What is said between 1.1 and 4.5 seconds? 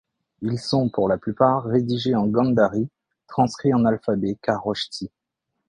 plupart rédigés en gandhari transcrit en alphabet